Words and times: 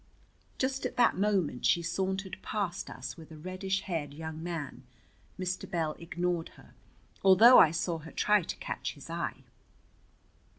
Just 0.57 0.83
at 0.87 0.97
that 0.97 1.15
moment 1.19 1.63
she 1.63 1.83
sauntered 1.83 2.39
past 2.41 2.89
us 2.89 3.17
with 3.17 3.29
a 3.29 3.37
reddish 3.37 3.81
haired 3.81 4.15
young 4.15 4.41
man. 4.41 4.81
Mr. 5.39 5.69
Bell 5.69 5.95
ignored 5.99 6.49
her, 6.57 6.73
although 7.23 7.59
I 7.59 7.69
saw 7.69 7.99
her 7.99 8.11
try 8.11 8.41
to 8.41 8.55
catch 8.55 8.93
his 8.95 9.11
eye. 9.11 9.43